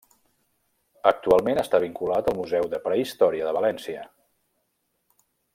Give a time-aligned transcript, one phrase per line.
[1.11, 4.11] Actualment està vinculat al Museu de Prehistòria de València.